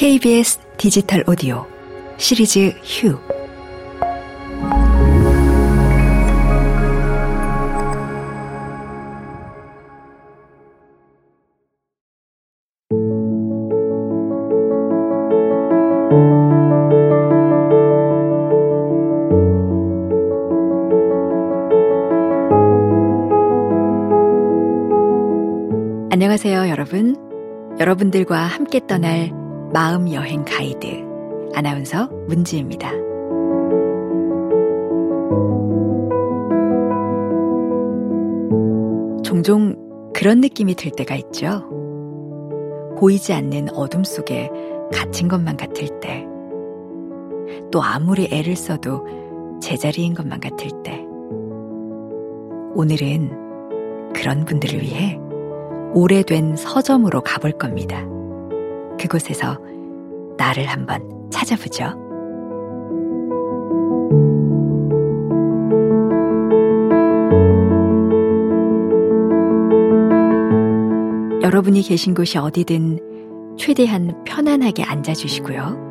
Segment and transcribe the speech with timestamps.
[0.00, 1.66] KBS 디지털 오디오
[2.16, 3.18] 시리즈 휴
[26.10, 27.16] 안녕하세요, 여러분.
[27.78, 29.39] 여러분들과 함께 떠날
[29.72, 31.06] 마음 여행 가이드
[31.54, 32.90] 아나운서 문지입니다.
[39.22, 39.76] 종종
[40.12, 41.62] 그런 느낌이 들 때가 있죠.
[42.98, 44.50] 보이지 않는 어둠 속에
[44.92, 46.26] 갇힌 것만 같을 때,
[47.70, 49.06] 또 아무리 애를 써도
[49.62, 51.06] 제자리인 것만 같을 때,
[52.74, 55.18] 오늘은 그런 분들을 위해
[55.94, 58.04] 오래된 서점으로 가볼 겁니다.
[59.00, 59.58] 그곳에서
[60.36, 61.00] 나를 한번
[61.30, 61.84] 찾아보죠.
[71.42, 75.88] 여러분이 계신 곳이 어디든 최대한 편안하게 앉아주시고요.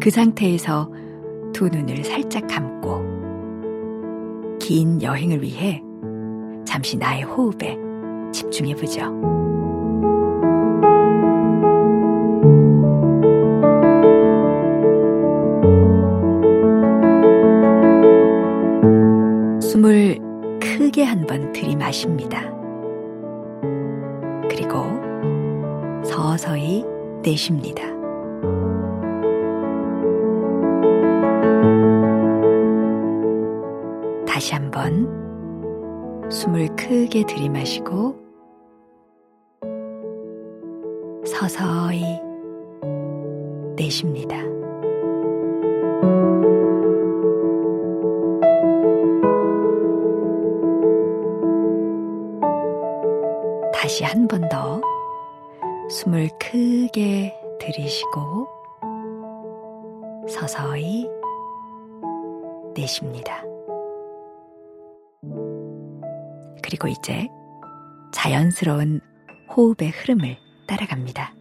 [0.00, 0.90] 그 상태에서
[1.54, 3.12] 두 눈을 살짝 감고
[4.60, 5.82] 긴 여행을 위해
[6.66, 7.78] 잠시 나의 호흡에
[8.32, 9.41] 집중해보죠.
[21.32, 22.42] 한번 들이마십니다.
[24.50, 24.84] 그리고
[26.04, 26.84] 서서히
[27.22, 27.84] 내쉽니다.
[34.26, 35.08] 다시 한번
[36.30, 38.14] 숨을 크게 들이마시고
[41.24, 42.02] 서서히
[43.76, 44.61] 내쉽니다.
[54.32, 54.80] 번 더
[55.90, 58.48] 숨을 크게 들이쉬고
[60.26, 61.06] 서서히
[62.74, 63.42] 내쉽니다.
[66.62, 67.28] 그리고 이제
[68.14, 69.02] 자연스러운
[69.54, 71.34] 호흡의 흐름을 따라갑니다.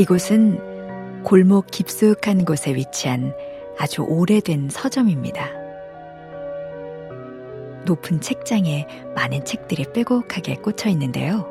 [0.00, 3.34] 이곳은 골목 깊숙한 곳에 위치한
[3.78, 5.46] 아주 오래된 서점입니다.
[7.84, 11.46] 높은 책장에 많은 책들이 빼곡하게 꽂혀 있는데요.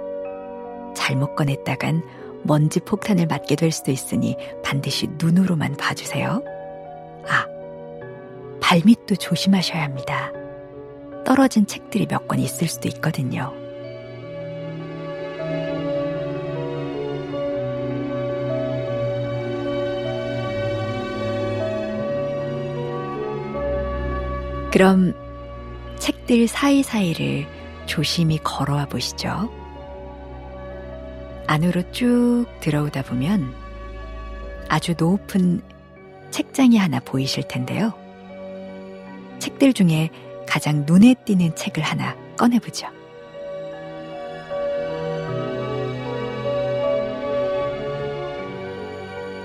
[0.95, 2.01] 잘못 꺼냈다간
[2.41, 6.41] 먼지 폭탄을 맞게 될 수도 있으니 반드시 눈으로만 봐주세요.
[7.27, 7.45] 아,
[8.61, 10.31] 발밑도 조심하셔야 합니다.
[11.23, 13.53] 떨어진 책들이 몇 권 있을 수도 있거든요.
[24.71, 25.13] 그럼
[25.97, 27.47] 책들 사이사이를
[27.87, 29.51] 조심히 걸어와 보시죠.
[31.47, 33.51] 안으로 쭉 들어오다 보면
[34.67, 35.61] 아주 높은
[36.29, 37.93] 책장이 하나 보이실 텐데요.
[39.39, 40.09] 책들 중에
[40.47, 42.87] 가장 눈에 띄는 책을 하나 꺼내보죠.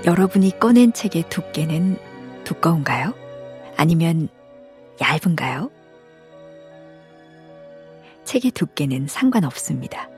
[0.05, 1.97] 여러분이 꺼낸 책의 두께는
[2.43, 3.15] 두꺼운가요?
[3.75, 4.29] 아니면
[5.01, 5.71] 얇은가요?
[8.23, 10.09] 책의 두께는 상관없습니다.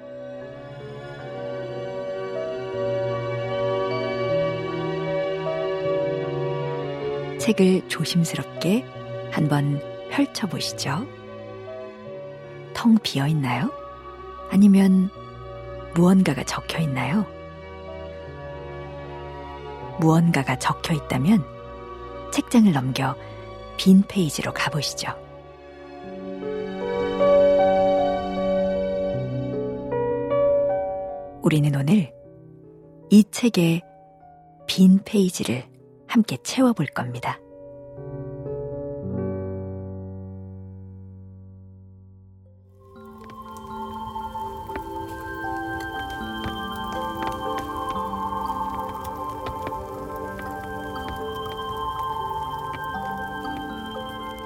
[7.40, 8.86] 책을 조심스럽게
[9.32, 11.08] 한번 펼쳐보시죠.
[12.74, 13.72] 텅 비어 있나요?
[14.52, 15.10] 아니면
[15.94, 17.26] 무언가가 적혀 있나요?
[20.00, 21.44] 무언가가 적혀 있다면
[22.32, 23.16] 책장을 넘겨
[23.78, 25.10] 빈 페이지로 가보시죠.
[31.44, 32.12] 우리는 오늘
[33.10, 33.82] 이 책의
[34.68, 35.64] 빈 페이지를
[36.08, 37.40] 함께 채워볼 겁니다.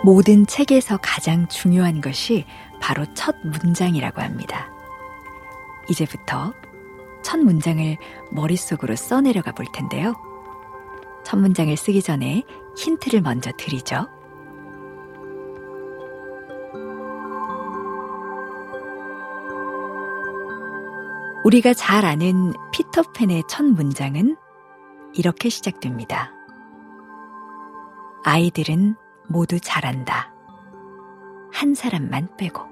[0.03, 2.45] 모든 책에서 가장 중요한 것이
[2.81, 4.71] 바로 첫 문장이라고 합니다.
[5.89, 6.53] 이제부터
[7.21, 7.97] 첫 문장을
[8.31, 10.15] 머릿속으로 써내려가 볼 텐데요.
[11.23, 12.43] 첫 문장을 쓰기 전에
[12.77, 14.07] 힌트를 먼저 드리죠.
[21.43, 24.35] 우리가 잘 아는 피터팬의 첫 문장은
[25.13, 26.31] 이렇게 시작됩니다.
[28.23, 28.95] 아이들은
[29.27, 30.33] 모두 잘한다.
[31.53, 32.71] 한 사람만 빼고.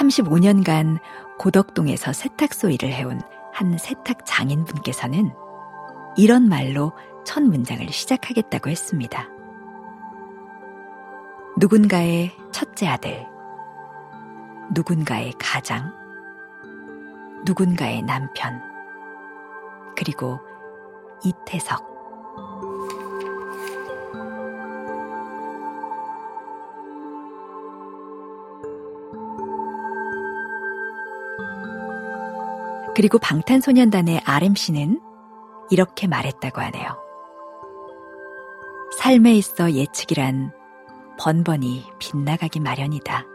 [0.00, 0.98] 35년간
[1.38, 3.20] 고덕동에서 세탁소 일을 해온
[3.52, 5.32] 한 세탁 장인분께서는
[6.16, 6.92] 이런 말로
[7.24, 9.28] 첫 문장을 시작하겠다고 했습니다.
[11.58, 13.26] 누군가의 첫째 아들,
[14.72, 15.92] 누군가의 가장,
[17.44, 18.62] 누군가의 남편,
[20.00, 20.40] 그리고
[21.22, 21.86] 이태석.
[32.96, 35.02] 그리고 방탄소년단의 RMC는
[35.70, 36.96] 이렇게 말했다고 하네요.
[38.96, 40.52] 삶에 있어 예측이란
[41.18, 43.29] 번번이 빗나가기 마련이다.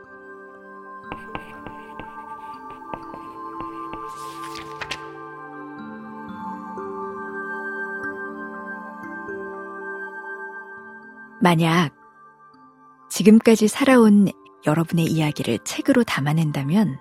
[11.42, 11.92] 만약
[13.10, 14.28] 지금까지 살아온
[14.66, 16.98] 여러분의 이야기를 책으로 담아낸다면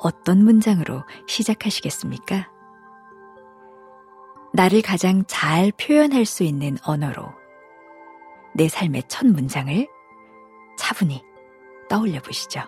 [0.00, 2.48] 어떤 문장으로 시작하시겠습니까?
[4.52, 7.26] 나를 가장 잘 표현할 수 있는 언어로
[8.54, 9.86] 내 삶의 첫 문장을
[10.78, 11.22] 차분히
[11.88, 12.62] 떠올려 보시죠.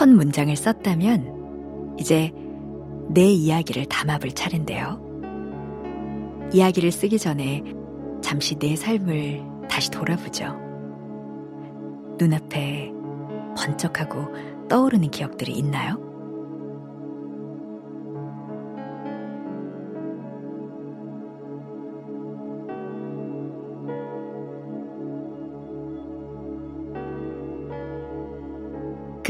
[0.00, 2.32] 첫 문장을 썼다면 이제
[3.10, 4.98] 내 이야기를 담아볼 차례인데요.
[6.54, 7.62] 이야기를 쓰기 전에
[8.22, 10.56] 잠시 내 삶을 다시 돌아보죠.
[12.18, 12.90] 눈앞에
[13.54, 15.98] 번쩍하고 떠오르는 기억들이 있나요?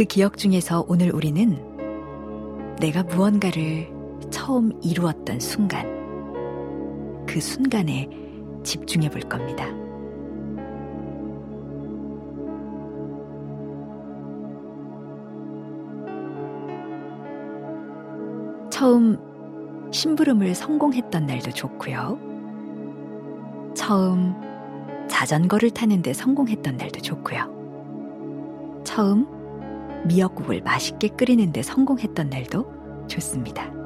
[0.00, 1.62] 그 기억 중에서 오늘 우리는
[2.80, 3.86] 내가 무언가를
[4.30, 5.84] 처음 이루었던 순간,
[7.26, 8.08] 그 순간에
[8.62, 9.66] 집중해 볼 겁니다.
[18.70, 19.18] 처음
[19.90, 22.18] 심부름을 성공했던 날도 좋고요.
[23.74, 24.34] 처음
[25.08, 28.80] 자전거를 타는데 성공했던 날도 좋고요.
[28.82, 29.39] 처음
[30.06, 33.80] 미역국을 맛있게 끓이는데 성공했던 날도 좋습니다.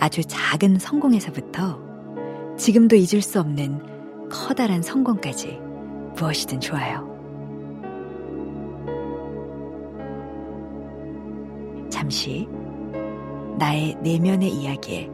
[0.00, 1.78] 아주 작은 성공에서부터
[2.56, 5.60] 지금도 잊을 수 없는 커다란 성공까지
[6.16, 7.08] 무엇이든 좋아요.
[11.90, 12.48] 잠시
[13.60, 15.10] 나의 내면의 이야기에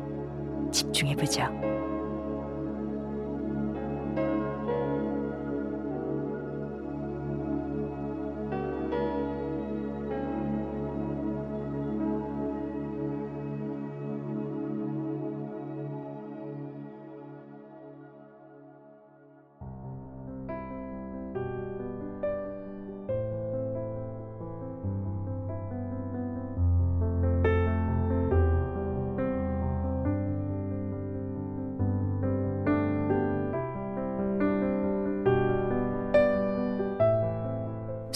[0.70, 1.75] 집중해보죠.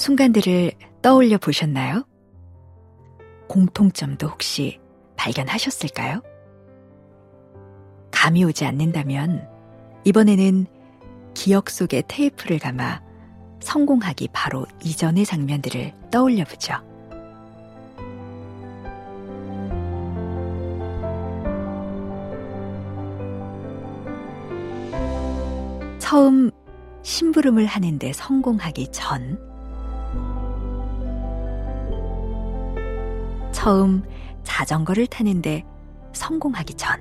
[0.01, 2.07] 순간들을 떠올려 보셨나요?
[3.49, 4.81] 공통점도 혹시
[5.15, 6.23] 발견하셨을까요?
[8.11, 9.47] 감이 오지 않는다면
[10.05, 10.65] 이번에는
[11.35, 13.03] 기억 속에 테이프를 감아
[13.61, 16.77] 성공하기 바로 이전의 장면들을 떠올려 보죠.
[25.99, 26.51] 처음
[27.03, 29.50] 심부름을 하는데 성공하기 전,
[33.61, 34.03] 처음
[34.43, 35.67] 자전거를 타는데
[36.15, 36.99] 성공하기 전,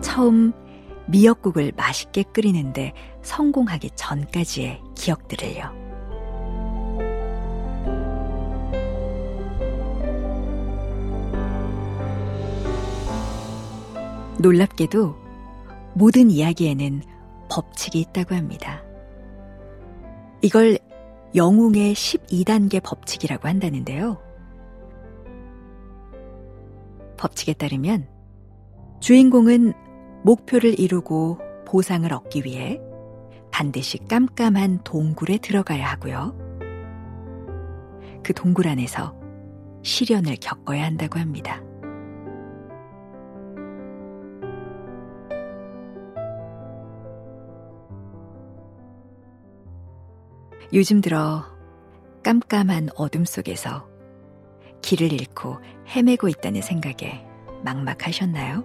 [0.00, 0.54] 처음
[1.08, 5.70] 미역국을 맛있게 끓이는데 성공하기 전까지의 기억들을요.
[14.38, 15.16] 놀랍게도
[15.92, 17.02] 모든 이야기에는
[17.50, 18.82] 법칙이 있다고 합니다.
[20.40, 20.78] 이걸
[21.34, 24.20] 영웅의 12단계 법칙이라고 한다는데요.
[27.16, 28.08] 법칙에 따르면
[29.00, 29.72] 주인공은
[30.24, 32.80] 목표를 이루고 보상을 얻기 위해
[33.50, 36.36] 반드시 깜깜한 동굴에 들어가야 하고요.
[38.22, 39.14] 그 동굴 안에서
[39.82, 41.62] 시련을 겪어야 한다고 합니다.
[50.74, 51.44] 요즘 들어
[52.22, 53.86] 깜깜한 어둠 속에서
[54.80, 57.26] 길을 잃고 헤매고 있다는 생각에
[57.62, 58.64] 막막하셨나요?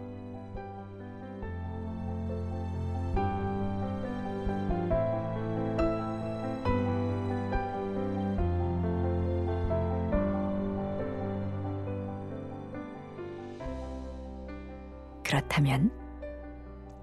[15.26, 15.92] 그렇다면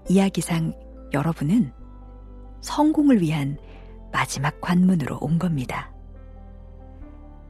[0.09, 0.73] 이야기상
[1.13, 1.71] 여러분은
[2.61, 3.59] 성공을 위한
[4.15, 5.91] 마지막 관문으로 온 겁니다.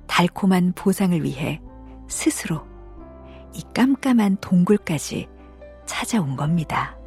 [0.07, 1.62] 달콤한 보상을 위해
[2.07, 2.65] 스스로
[3.53, 5.27] 이 깜깜한 동굴까지
[5.86, 6.98] 찾아온 겁니다.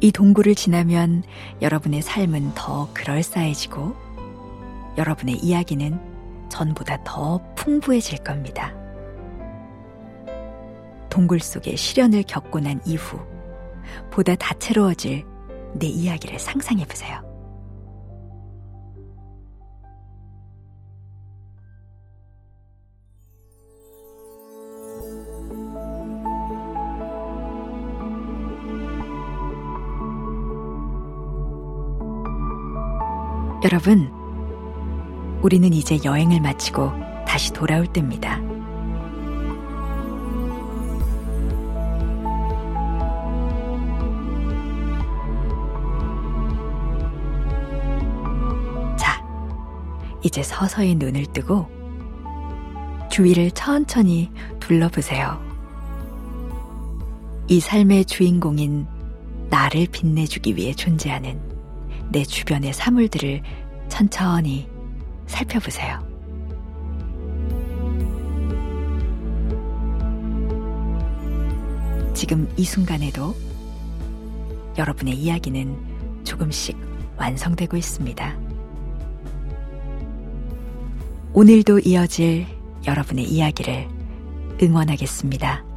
[0.00, 1.22] 이 동굴을 지나면
[1.62, 3.94] 여러분의 삶은 더 그럴싸해지고
[4.98, 8.77] 여러분의 이야기는 전보다 더 풍부해질 겁니다.
[11.18, 13.18] 동굴 속에 시련을 겪고 난 이후
[14.08, 15.24] 보다 다채로워질
[15.74, 17.20] 내 이야기를 상상해 보세요.
[33.64, 34.08] 여러분,
[35.42, 36.92] 우리는 이제 여행을 마치고
[37.26, 38.57] 다시 돌아올 때입니다.
[50.28, 51.66] 이제 서서히 눈을 뜨고
[53.10, 54.30] 주위를 천천히
[54.60, 55.42] 둘러보세요.
[57.48, 58.86] 이 삶의 주인공인
[59.48, 61.40] 나를 빛내주기 위해 존재하는
[62.10, 63.42] 내 주변의 사물들을
[63.88, 64.68] 천천히
[65.26, 66.06] 살펴보세요.
[72.12, 73.34] 지금 이 순간에도
[74.76, 76.76] 여러분의 이야기는 조금씩
[77.16, 78.47] 완성되고 있습니다.
[81.38, 82.46] 오늘도 이어질
[82.84, 83.86] 여러분의 이야기를
[84.60, 85.67] 응원하겠습니다.